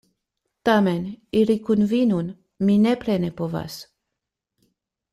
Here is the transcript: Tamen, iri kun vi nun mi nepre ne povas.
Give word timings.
Tamen, 0.69 1.03
iri 1.41 1.57
kun 1.67 1.85
vi 1.91 2.01
nun 2.13 2.33
mi 2.65 2.81
nepre 2.89 3.21
ne 3.25 3.31
povas. 3.41 3.81